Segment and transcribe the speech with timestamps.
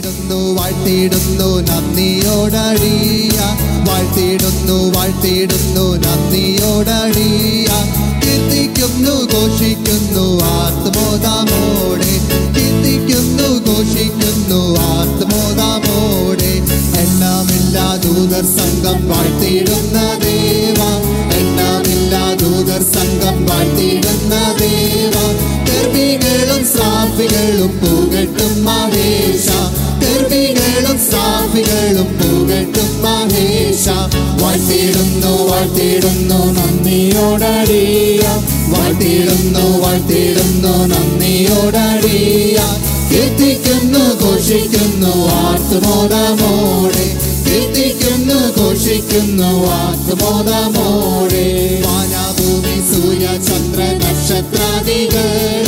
[0.00, 3.38] വാഴ്ത്തിയിടുന്നു വാഴ്ത്തിടുന്നു നന്ദിയോടടിയ.
[3.88, 7.68] വാഴ്ത്തിടുന്നു വാഴ്ത്തിടുന്നു നന്ദിയോടടിയ.
[8.22, 12.12] കീർത്തിക്കുന്നു ഘോഷിക്കുന്നു ആത്മോദാമോടെ
[12.56, 16.52] കീർത്തിക്കുന്നു ഘോഷിക്കുന്നു ആത്മോദാമോടെ
[17.00, 20.80] എണ്ണമില്ലാ ദൂതർ സംഘം വാഴ്ത്തിടുന്ന ദേവ.
[21.38, 25.16] എണ്ണമില്ലാ ദൂതർ സംഘം വാഴ്ത്തിടുന്ന ദേവ.
[26.64, 29.79] സാഫികളും പുകട്ടും ഗർഭികളും
[31.52, 33.84] സാഫികളും പുകട്ടും മഹേഷ
[34.40, 38.22] വാഴ്ത്തിയിടുന്നു വാഴ്ത്തിയിടുന്നു നന്ദിയോടറിയ
[38.72, 42.58] വാഴ്ത്തിയിടുന്നു വാഴ്ത്തിയിടുന്നു നന്ദിയോടറിയ
[43.10, 47.06] കീർത്തിക്കുന്നു ഘോഷിക്കുന്നു ആത്മോദമോടെ
[47.46, 51.46] കീർത്തിക്കുന്നു ഘോഷിക്കുന്നു ആത്മോദമോടെ
[51.86, 55.59] വാനാഭൂമി സൂര്യ ചന്ദ്ര നക്ഷത്രാദികളെ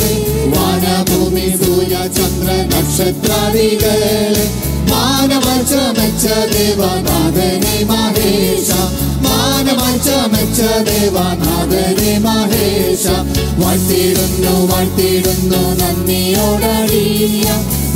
[2.93, 4.17] നക്ഷത്രാദികളെ
[4.89, 8.69] മാനവച്ച മെച്ച ദേവനാഥനെ മഹേഷ
[9.25, 13.05] മാനവച്ച മെച്ച ദേവനാഥനെ മഹേഷ
[13.61, 17.45] വാഴ്ത്തിയിടുന്നു വാഴ്ത്തിയിടുന്നു നന്ദിയോടടിയ.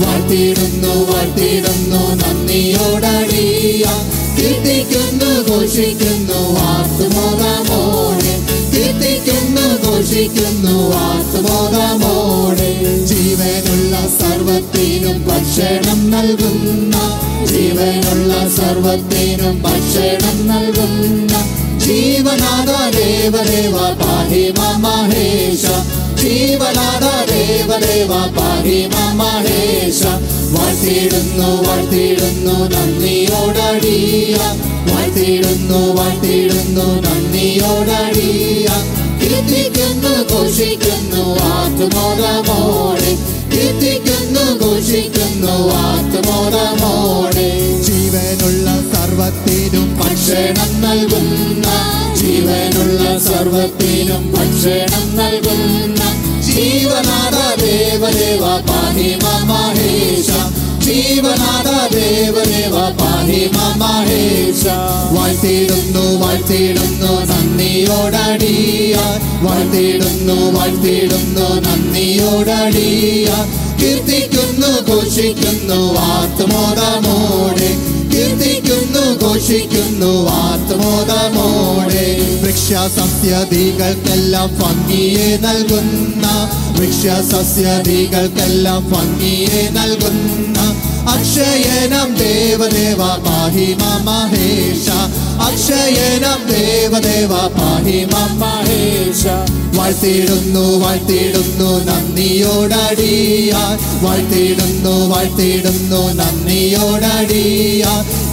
[0.02, 3.86] വാഴ്ത്തിയിടുന്നു വാഴ്ത്തിയിടുന്നു നന്ദിയോടടിയ.
[4.38, 7.87] കീർത്തിക്കുന്നു ഘോഷിക്കുന്നു കീർത്തിക്കുന്നു
[10.00, 12.68] ഘോഷിക്കുന്നു ആത്മോദമോടെ
[13.12, 16.96] ജീവനുള്ള സർവത്തിനും ഭക്ഷണം നൽകുന്ന
[17.52, 21.34] ജീവനുള്ള സർവത്തിനും ഭക്ഷണം നൽകുന്ന
[21.86, 25.66] ജീവനാഥ ദേവദേവ പാഹിമ മഹേഷ
[26.22, 30.02] ജീവനാഥ ദേവദേവ പാഹിമ മഹേഷ
[30.54, 34.38] വാഴ്ത്തിയിടുന്നു വാഴ്ത്തിയിടുന്നു നന്ദിയോടടിയ.
[34.90, 38.68] വാഴ്ത്തിയിടുന്നു വാഴ്ത്തിയിടുന്നു നന്ദിയോടടിയ.
[40.32, 43.12] ഘോഷിക്കുന്നു ആത്മോദമോടെ
[43.54, 47.50] കീർത്തിക്കുന്നു ഘോഷിക്കുന്നു ആത്മോദമോടെ
[47.88, 51.68] ജീവനുള്ള സർവത്തിനും ഭക്ഷണം നൽകുന്ന
[52.22, 56.02] ജീവനുള്ള സർവത്തിനും ഭക്ഷണം നൽകുന്ന.
[56.48, 60.30] ജീവനാഥ ദേവദേവ പാഹിമ മഹേഷ
[60.88, 63.42] ജീവനാഥ ദേവദേവ പാഹി
[63.80, 64.64] മഹേഷ
[65.16, 68.96] വാഴ്ത്തിയിടുന്നു വാഴ്ത്തിയിടുന്നു നന്ദിയോടടിയ.
[69.44, 73.28] വാഴ്ത്തിയിടുന്നു വാഴ്ത്തിയിടുന്നു നന്ദിയോടടിയ.
[73.82, 75.80] കീർത്തിക്കുന്നു ഘോഷിക്കുന്നു
[76.12, 77.70] ആത്മോദമോടെ
[78.14, 82.06] കീർത്തിക്കുന്നു ഘോഷിക്കുന്നു ആത്മോദമോടെ
[82.44, 86.26] വൃക്ഷ വൃക്ഷസസ്യദികൾക്കെല്ലാം ഭംഗിയെ നൽകുന്ന
[86.78, 90.58] വൃക്ഷസസ്യദികൾക്കെല്ലാം ഭംഗിയെ നൽകുന്ന
[91.14, 93.68] അക്ഷയനം ദേവദേവ പാഹി
[94.08, 94.88] മഹേഷ
[95.48, 99.24] അക്ഷയനം ദേവദേവ പാഹി മഹേഷ
[99.78, 103.54] വാഴ്ത്തിയിടുന്നു വാഴ്ത്തിയിടുന്നു നന്ദിയോടടിയ
[104.04, 107.84] വാഴ്ത്തിയിടുന്നു വാഴ്ത്തിയിടുന്നു നന്ദിയോടടിയ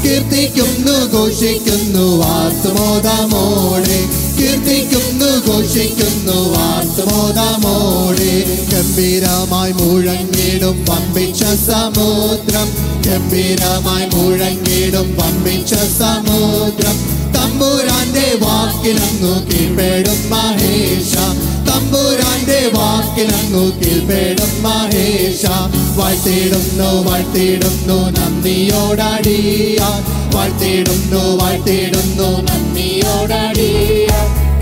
[0.05, 3.99] കീർത്തിക്കുന്നു ഘോഷിക്കുന്നു ആത്മോദമോടെ
[4.37, 8.35] കീർത്തിക്കുന്നു ഘോഷിക്കുന്നു വാർത്തബോധമോടെ
[8.73, 12.69] ഗംഭീരമായി മുഴങ്ങിടും പമ്പിച്ച സമുദ്രം.
[13.07, 16.97] ഗംഭീരമായി മുഴങ്ങിടും പമ്പിച്ച സമുദ്രം.
[17.35, 21.15] തമ്പുരാന്റെ വാക്കിലങ്ങു കീഴ്പ്പെടും മഹേഷ
[21.69, 25.47] തമ്പുരാന്റെ വാക്കിലങ്ങു കീഴ്പ്പെടും മഹേഷ
[25.97, 29.79] വാഴ്ത്തിയിടുന്നു വാഴ്ത്തിയിടുന്നു നന്ദിയോടടിയ.
[30.35, 34.14] വാഴ്ത്തിയിടുന്നു വാഴ്ത്തിയിടുന്നു നന്ദിയോടടിയ.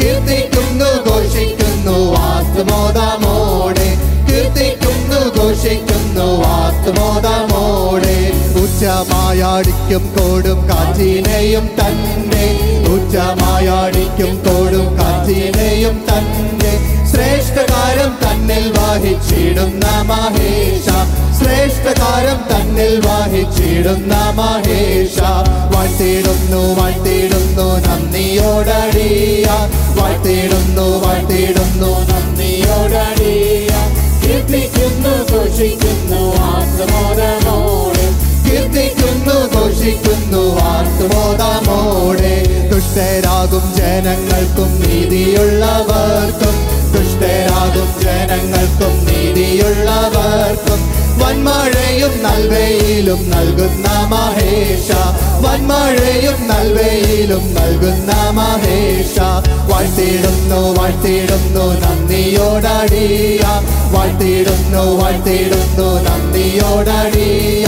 [0.02, 1.96] കീർത്തിക്കുന്നു ഘോഷിക്കുന്നു
[2.28, 3.88] ആത്മോദമോടെ
[4.28, 7.51] കീർത്തിക്കുന്നു ഘോഷിക്കുന്നു ആത്മോദമോടെ
[8.82, 12.46] ഉച്ചമായാടിക്കും കോടും കാറ്റിനെയും തന്നെ.
[12.94, 17.06] ഉച്ചമായാടിക്കും കോടും കാറ്റിനെയും തന്നെ.
[17.10, 20.88] ശ്രേഷ്ഠകാരം തന്നിൽ വാഹിച്ചിടുന്ന മഹേഷ.
[21.38, 25.20] ശ്രേഷ്ഠകാരം തന്നിൽ വാഹിച്ചിടുന്ന മഹേഷ.
[25.76, 29.46] വാഴ്ത്തിടുന്നു വാഴ്ത്തിടുന്നു നന്ദിയോടടിയ.
[30.00, 33.68] വാഴ്ത്തിടുന്നു വാഴ്ത്തിടുന്നു നന്ദിയോടടിയ.
[34.24, 37.91] കീർത്തിക്കുന്നു ഘോഷിക്കുന്നു ആത്മോദമോടെ
[39.32, 42.42] കീർത്തിക്കുന്നു ഘോഷിക്കുന്നു ആർത്തുബോധമോടെ
[42.72, 46.56] ദുഷ്ടരാകും ജനങ്ങൾക്കും നീതിയുള്ളവർക്കും.
[46.92, 50.92] ദുഷ്ടരാകും ജനങ്ങൾക്കും നീതിയുള്ളവർക്കും.
[51.18, 54.92] വന്മഴയും നൽവയിലും നൽകുന്ന മഹേഷ.
[55.46, 59.20] വന്മഴയും നൽവയിലും നൽകുന്ന മഹേഷ.
[59.72, 63.40] വാഴ്ത്തിയിടുന്നു വാഴ്ത്തിയിടുന്നു നന്ദിയോടടിയ.
[63.92, 67.61] വാഴ്ത്തിയിടുന്നു വാഴ്ത്തിയിടുന്നു നന്ദിയോടടിയ.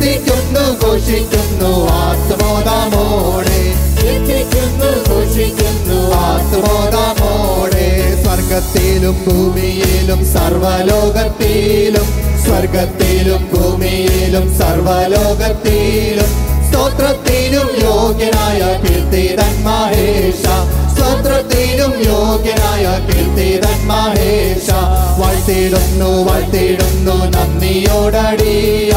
[0.00, 3.60] കീർത്തിക്കുന്നു ഘോഷിക്കുന്നു ആത്മോദമോടെ
[4.08, 12.06] എത്തിക്കുന്നു ഘോഷിക്കുന്നു ആത്മോദമോടെ സ്വർഗ സ്വർഗത്തിലും ഭൂമിയിലും സർവലോകത്തിലും
[12.44, 16.30] സ്വർഗത്തിലും ഭൂമിയിലും സർവലോകത്തിലും
[16.78, 20.42] സ്തോത്രത്തിനും യോഗ്യനായ കീർത്തിതൻ മഹേഷ
[20.94, 24.68] സ്തോത്രത്തിനും യോഗ്യനായ കീർത്തിതൻ മഹേഷ
[25.20, 28.92] വാഴ്ത്തിടുന്നു വാഴ്ത്തിടുന്നു നന്ദിയോടടിയ.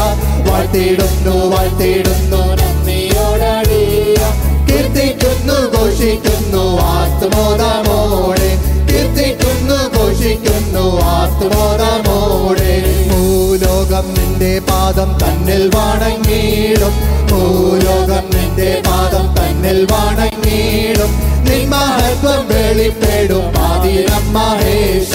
[0.48, 4.20] വാഴ്ത്തിടുന്നു വാഴ്ത്തിടുന്നു നന്ദിയോടടിയ.
[4.68, 8.50] കീർത്തിക്കുന്നു ഘോഷിക്കുന്നു ആത്മോദമോടെ
[8.92, 12.72] കീർത്തിക്കുന്നു ഘോഷിക്കുന്നു ആത്മോദമോടെ
[13.10, 16.94] ഭൂലോകം നിന്റെ പാദം തന്നിൽ വണങ്ങിയിടും.
[17.30, 21.12] ഭൂലോകം നിന്റെ പാദം തന്നിൽ വണങ്ങിയിടും.
[21.44, 25.12] നിൻ മഹത്വം വെളിപ്പെടും ആദിനം മഹേഷ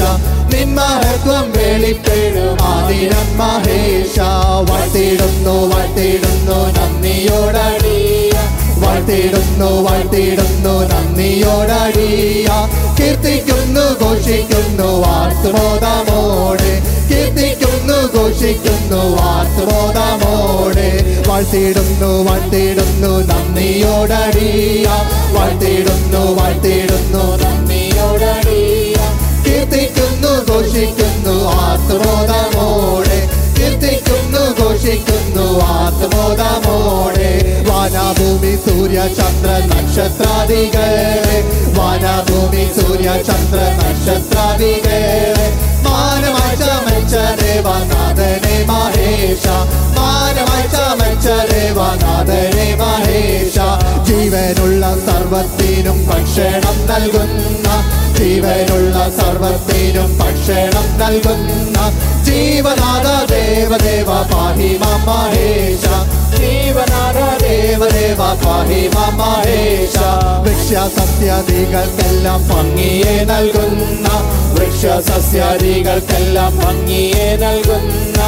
[0.54, 4.18] നിൻ മഹത്വം വെളിപ്പെടും ആദിനം മഹേഷ
[4.70, 8.27] വട്ടിടുന്നു വട്ടിടുന്നു നന്ദിയോടടിയ
[8.98, 12.48] വാഴ്ത്തിടുന്നു വാഴ്ത്തിടുന്നു നന്ദിയോടടിയ.
[13.00, 16.82] കീർത്തിക്കുന്നു ഘോഷിക്കുന്നു വാർത്തുബോധമോട്.
[17.10, 20.88] കീർത്തിക്കുന്നു ഘോഷിക്കുന്നു വാർത്തുബോധമോട്.
[21.28, 24.88] വാഴ്ത്തിടുന്നു വാഴ്ത്തിടുന്നു നന്ദിയോടടിയ.
[25.34, 28.96] വാഴ്ത്തിടുന്നു വാഴ്ത്തിടുന്നു നന്ദിയോടടിയ.
[29.46, 35.27] കീർത്തിക്കുന്നു ഘോഷിക്കുന്നു ആത്മോദമോടെ കീർത്തിക്കുന്നു ഘോഷിക്കുന്നു
[35.62, 41.44] ആത്മോദമോടെ വനഭൂമി സൂര്യ ചന്ദ്ര നക്ഷത്രാദികളെ.
[41.78, 45.58] വാനഭൂമി സൂര്യ ചന്ദ്ര നക്ഷത്രാദികളെ.
[45.82, 49.48] മാനമായി ചമച്ച ദേവനാഥനെ മഹേഷ.
[52.80, 53.60] മഹേഷ.
[54.04, 57.68] ജീവനുള്ള സർവത്തിനും ഭക്ഷണം നൽകുന്ന
[58.18, 59.77] ജീവനുള്ള സർവത്തിനും
[60.58, 61.80] ഭക്ഷണം നൽകുന്ന
[62.28, 65.84] ജീവനാഥ ദേവദേവ പാഹി മഹേഷ
[66.34, 68.82] ജീവനാഥ ദേവദേവ പാഹി
[69.20, 69.98] മഹേഷ
[70.46, 74.08] വൃക്ഷസസ്യാദികൾക്കെല്ലാം ഭംഗിയെ നൽകുന്ന
[74.58, 78.20] വൃക്ഷസസ്യാദികൾക്കെല്ലാം ഭംഗിയെ നൽകുന്ന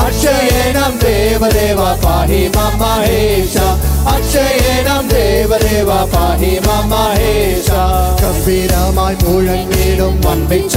[0.00, 3.56] അക്ഷയേണം ദേവദേവ പാഹി മഹേഷ
[4.14, 6.52] അക്ഷയേണം ദേവദേവ പാഹി
[6.90, 7.70] മഹേഷ
[8.20, 10.76] ഗംഭീരമായി മുഴങ്ങിടും വൻപിച്ച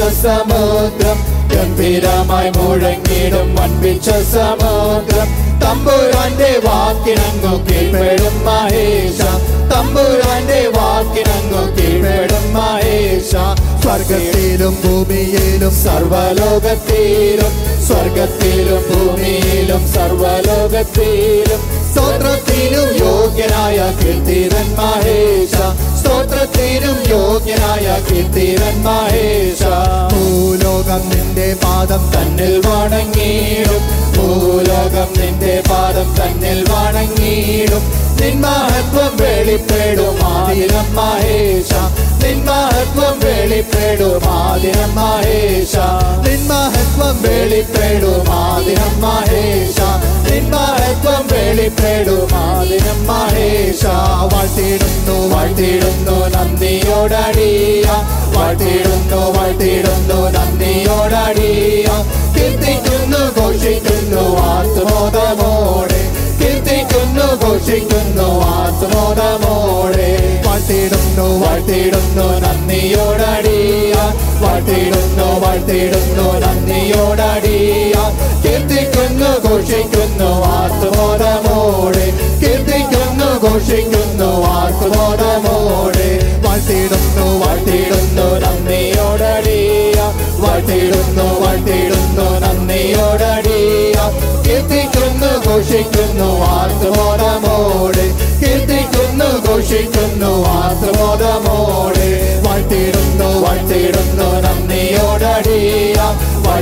[1.01, 1.19] സമുദ്രം
[1.51, 5.29] ഗംഭീരമായി മുഴങ്ങിടും വൻപിച്ച സമുദ്രം
[5.61, 9.19] തമ്പുരാന്റെ വാക്കിനങ്ങു കീഴ്പ്പെടും മഹേഷ.
[9.71, 13.31] തമ്പുരാന്റെ വാക്കിനങ്ങു കീഴ്പ്പെടും മഹേഷ.
[13.83, 17.53] സ്വർഗത്തിലും ഭൂമിയിലും സർവലോകത്തിലും
[17.87, 21.61] സ്വർഗത്തിലും ഭൂമിയിലും സർവലോകത്തിലും.
[21.93, 25.55] സ്തോത്രത്തിനും യോഗ്യനായ കീർത്തിരൻ മഹേഷ.
[25.99, 29.30] സ്തോത്രത്തിനും യോഗ്യനായ കീർത്തിരൻ മഹേഷ.
[31.53, 33.83] പാദം തന്നിൽ വണങ്ങിയിടും.
[34.17, 37.83] ഭൂലോകം നിന്റെ പാദം തന്നിൽ വണങ്ങിയിടും.
[38.21, 41.71] നിൻ മഹത്വം വെളിപ്പെടും ആയിരം മഹേഷ
[42.23, 44.95] നിൻ മഹത്വം വെളിപ്പെടും ആദിനം
[46.27, 49.01] നിൻ മഹത്വം വെളിപ്പെടും ആദിനം
[50.31, 53.85] നിൻ മഹത്വം വെളിപ്പെടും ആദിനം മഹേഷ
[54.33, 57.85] വാഴ്ത്തിടുന്നു വാഴ്ത്തിടുന്നു നന്ദിയോടടിയ.
[58.35, 61.87] വാഴ്ത്തിടുന്നു വാഴ്ത്തിടുന്നു നന്ദിയോടടിയ.
[62.35, 64.23] കീർത്തിക്കുന്നു ഘോഷിക്കുന്നു
[66.41, 68.27] കീർത്തിക്കുന്നു ഘോഷിക്കുന്നു
[68.57, 70.09] ആത്മോടമോടെ
[70.47, 73.93] വാഴ്ത്തിടുന്നു വാഴ്ത്തിടുന്നു നന്ദിയോടടിയ.
[74.43, 77.93] വാഴ്ത്തിടുന്നു വാഴ്ത്തിടുന്നു നന്ദിയോടടിയ.
[78.45, 82.05] കീർത്തിക്കുന്നു ഘോഷിക്കുന്നു ആത്മോടമോടെ
[82.41, 86.09] കീർത്തിക്കുന്നു ഘോഷിക്കുന്നു ആത്മോടമോടെ
[86.45, 89.99] വാഴ്ത്തിടുന്നു വാഴ്ത്തിടുന്നു നന്ദിയോടടിയ.
[90.43, 93.95] വാഴ്ത്തിടുന്നു വാഴ്ത്തിടുന്നു നന്ദിയോടടിയ.
[94.45, 96.30] കീർത്തിക്കുന്നു ഘോഷിക്കുന്നു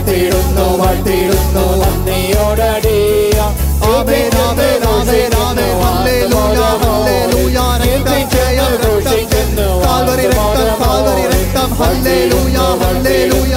[0.10, 3.40] വാഴ്ത്തിടുന്നു വാഴ്ത്തിടുന്നു നന്ദിയോടടിയ
[3.90, 5.74] ആമേൻ ആമേൻ ആമേൻ ആമേൻ.
[5.82, 7.58] Hallelujah hallelujah.
[7.84, 11.70] രക്തം ജയം ജയം കാൽവരി രക്തം കാൽവരി രക്തം.
[11.82, 13.49] Hallelujah hallelujah.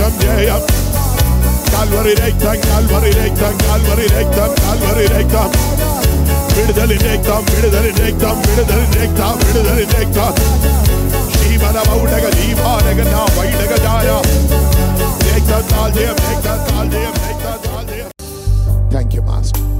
[0.46, 0.78] yeah.
[15.38, 18.10] Make that all day, make that all day, make that all day.
[18.90, 19.77] Thank you, Master.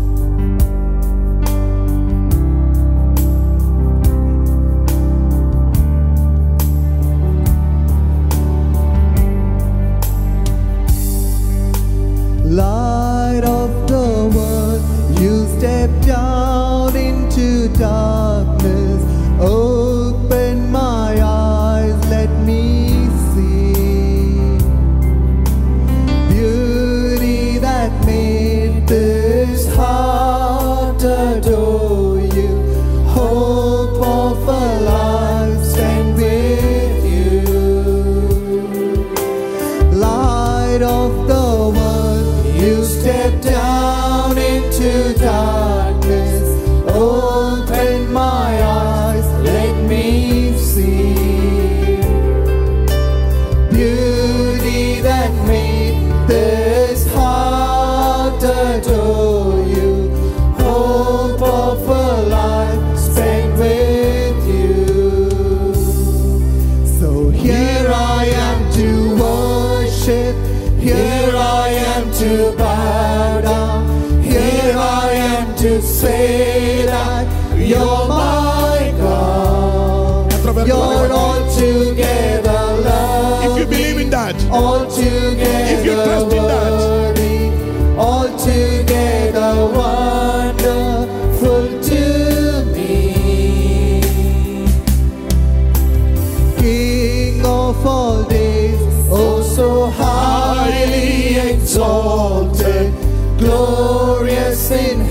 [97.80, 98.80] of all days,
[99.10, 102.94] oh so highly exalted,
[103.38, 105.07] glorious in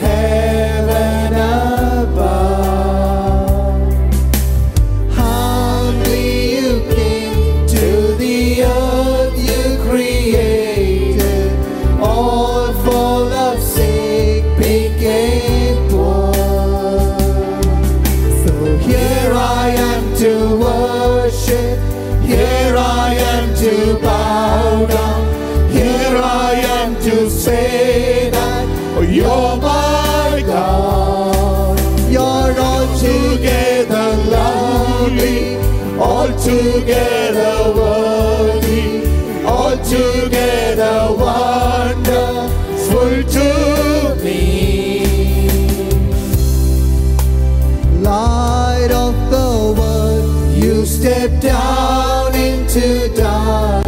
[50.87, 53.86] step down into darkness.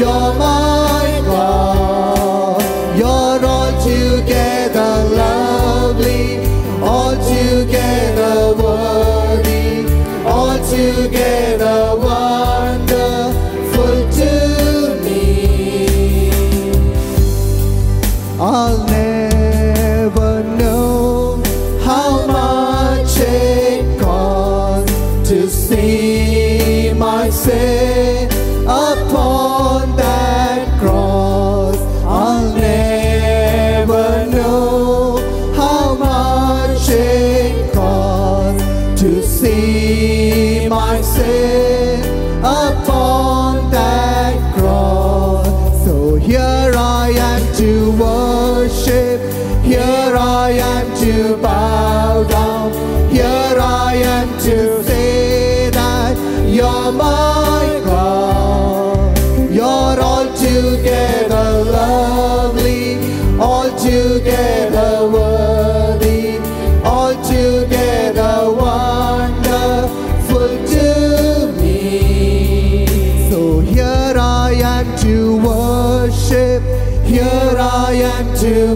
[0.00, 0.69] You're my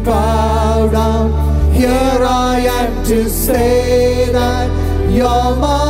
[0.04, 4.68] bow down, here I am to say that
[5.10, 5.83] you're my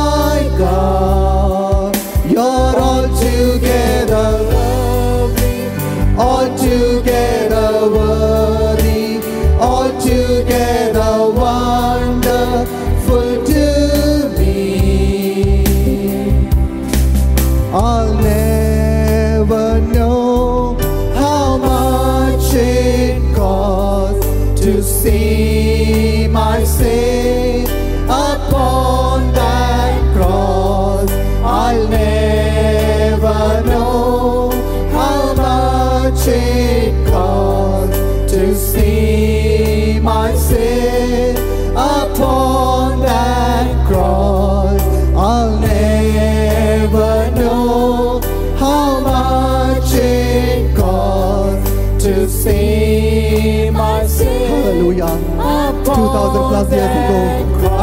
[56.63, 56.94] gracias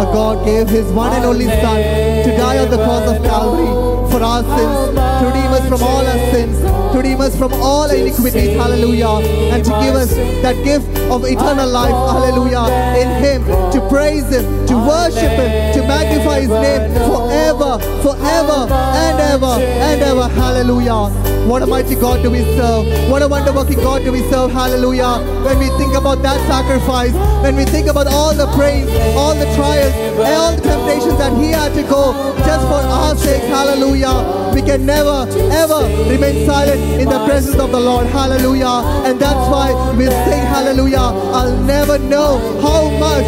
[0.02, 1.78] our God gave His one and only Son
[2.24, 3.70] to die on the cross of Calvary
[4.10, 6.60] for our sins, to redeem us from all our sins,
[6.92, 8.56] to redeem us from all iniquities.
[8.56, 9.22] Hallelujah.
[9.54, 10.10] And to give us
[10.42, 11.94] that gift of eternal life.
[12.12, 12.66] Hallelujah.
[12.98, 19.20] In Him, to praise Him, to worship Him, to magnify His name forever, forever, and
[19.20, 20.28] ever, and ever.
[20.28, 21.32] Hallelujah.
[21.46, 22.86] What a mighty God do we serve.
[23.10, 24.52] What a wonder working God do we serve.
[24.52, 25.18] Hallelujah.
[25.44, 27.12] When we think about that sacrifice,
[27.42, 31.50] when we think about all the praise, all the trials, all the temptations that He
[31.50, 33.42] had to go just for our sake.
[33.44, 34.52] Hallelujah.
[34.54, 38.06] We can never, ever remain silent in the presence of the Lord.
[38.06, 38.82] Hallelujah.
[39.06, 40.98] And that's why we sing Hallelujah.
[40.98, 43.26] I'll never know how much,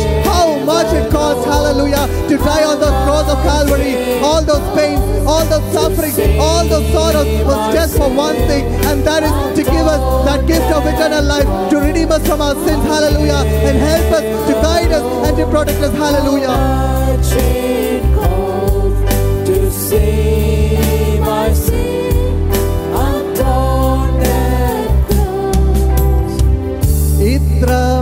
[0.65, 1.45] much it costs.
[1.45, 2.07] Hallelujah.
[2.29, 4.21] To die on the cross of Calvary.
[4.21, 9.03] All those pains, all those sufferings, all those sorrows was just for one thing, and
[9.05, 12.55] that is to give us that gift of eternal life, to redeem us from our
[12.55, 12.83] sins.
[12.85, 13.43] Hallelujah.
[13.69, 15.93] And help us to guide us and to protect us.
[15.95, 16.55] Hallelujah.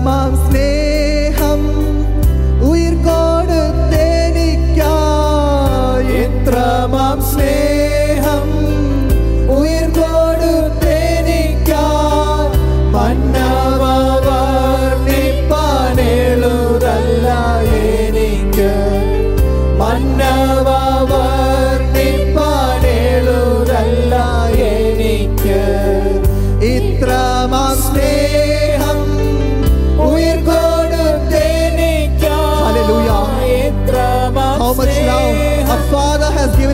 [0.03, 0.22] much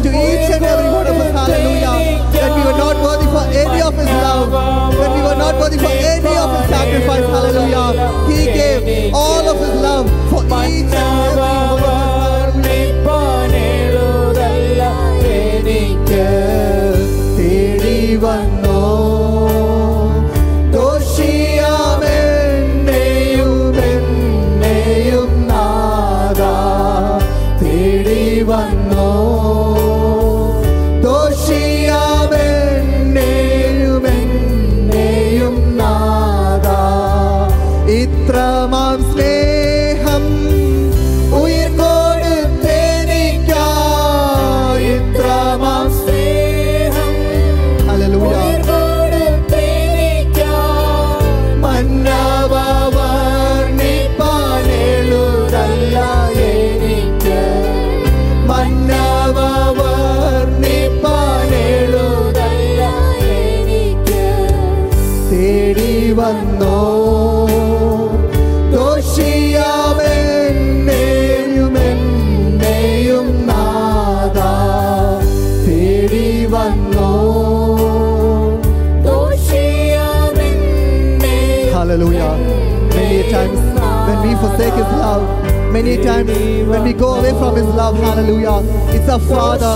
[0.02, 1.32] given to each and every one of us.
[1.32, 2.22] Hallelujah.
[2.32, 4.50] That we were not worthy for any of his love.
[4.92, 7.24] That we were not worthy for any of his sacrifice.
[7.24, 8.28] Hallelujah.
[8.28, 11.36] He gave all of his love for each and every
[18.18, 18.57] one of us.
[85.77, 86.29] many times
[86.67, 88.57] when we go away from His love, hallelujah,
[88.95, 89.73] it's our Father,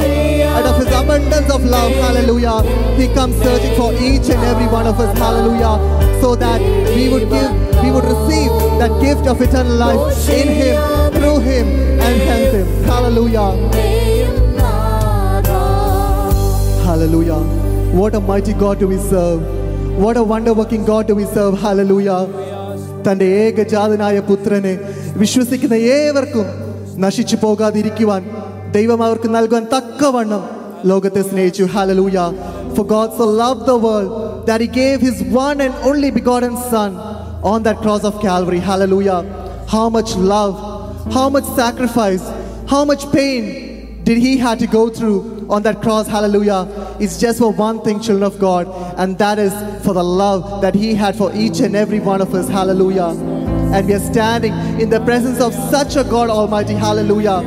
[0.56, 2.62] out of His abundance of love, hallelujah,
[2.96, 5.76] He comes searching for each and every one of us, hallelujah,
[6.22, 6.62] so that
[6.96, 7.52] we would give,
[7.84, 10.78] we would receive that gift of eternal life in Him,
[11.14, 11.68] through Him,
[12.00, 13.50] and hence Him, hallelujah.
[16.88, 17.40] Hallelujah.
[17.94, 19.42] What a mighty God do we serve.
[19.98, 21.60] What a wonder working God do we serve.
[21.60, 22.28] Hallelujah.
[23.06, 24.72] തന്റെ ഏകജാതനായ പുത്രനെ
[25.22, 26.48] വിശ്വസിക്കുന്ന ഏവർക്കും
[27.06, 28.24] നശിച്ചു പോകാതിരിക്കുവാൻ
[28.78, 30.44] ദൈവം അവർക്ക് നൽകുവാൻ തക്കവണ്ണം
[30.92, 32.20] ലോകത്തെ സ്നേഹിച്ചു hallelujah
[32.76, 34.10] For God so loved the world
[34.48, 36.92] that he gave his one and only begotten son
[37.44, 38.60] on that cross of Calvary.
[38.60, 39.20] Hallelujah.
[39.68, 40.56] How much love,
[41.12, 42.26] how much sacrifice,
[42.68, 43.42] how much pain
[44.04, 46.62] did he had to go through on that cross hallelujah
[47.00, 48.66] it's just for one thing children of god
[48.98, 49.54] and that is
[49.86, 53.10] for the love that he had for each and every one of us hallelujah
[53.73, 57.41] and we are standing in the presence of such a god almighty hallelujah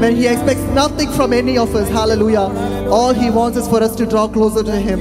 [0.00, 2.46] when he expects nothing from any of us hallelujah
[2.90, 5.00] all he wants is for us to draw closer to him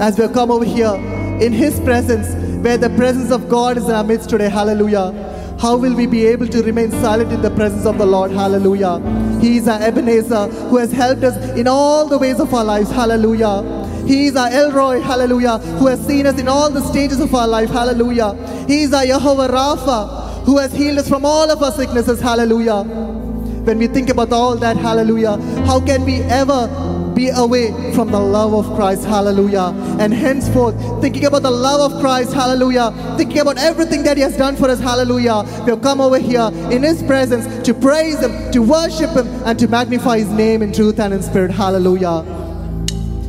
[0.00, 0.94] as we come over here
[1.40, 2.28] in His presence,
[2.64, 4.48] where the presence of God is in our midst today.
[4.48, 5.12] Hallelujah.
[5.58, 8.30] How will we be able to remain silent in the presence of the Lord?
[8.30, 8.98] Hallelujah.
[9.40, 12.90] He is our Ebenezer who has helped us in all the ways of our lives.
[12.90, 13.79] Hallelujah.
[14.06, 17.46] He is our Elroy, hallelujah, who has seen us in all the stages of our
[17.46, 18.34] life, hallelujah.
[18.66, 22.82] He is our Jehovah Rapha, who has healed us from all of our sicknesses, hallelujah.
[22.82, 25.36] When we think about all that, hallelujah,
[25.66, 26.66] how can we ever
[27.14, 29.74] be away from the love of Christ, hallelujah?
[30.00, 34.36] And henceforth, thinking about the love of Christ, hallelujah, thinking about everything that He has
[34.36, 38.50] done for us, hallelujah, we have come over here in His presence to praise Him,
[38.52, 42.49] to worship Him, and to magnify His name in truth and in spirit, hallelujah.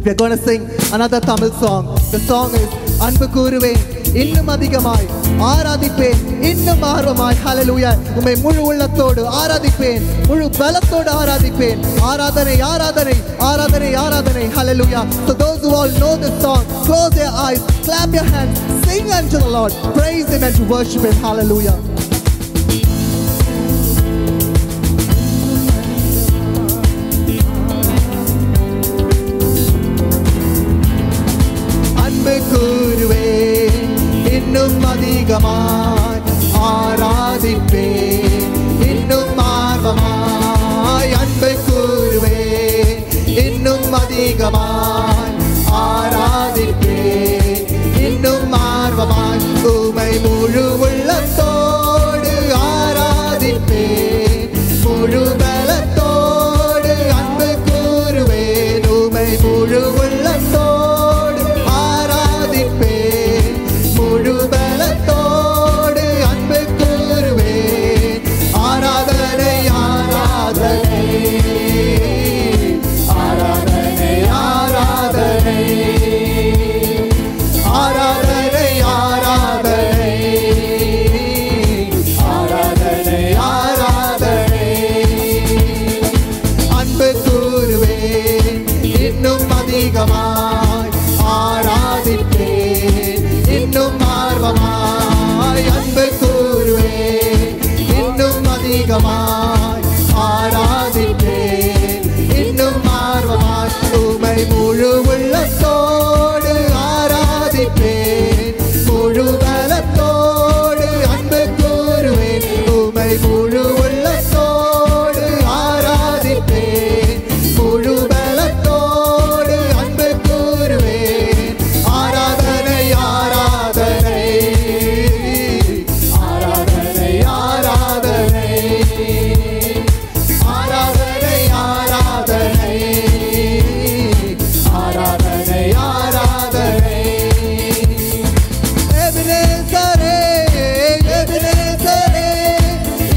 [0.05, 1.85] We're going to sing another Tamil song.
[2.15, 2.69] The song is
[3.07, 3.81] அன்பு கூறுவேன்
[4.21, 5.07] இன்னும் அதிகமாய்
[5.49, 11.81] ஆராதிப்பேன் இன்னும் ஆர்வமாய் ஹalleluya உம்மை முழு உள்ளத்தோடு ஆராதிப்பேன் முழு பலத்தோடு ஆராதிப்பேன்
[12.11, 13.17] ஆராதனை ஆராதனை
[13.51, 18.29] ஆராதனை ஆராதனை hallelujah so those who all know this song close their eyes clap your
[18.35, 18.57] hands
[18.87, 21.77] sing unto the lord praise him and to worship him hallelujah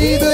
[0.04, 0.33] 你的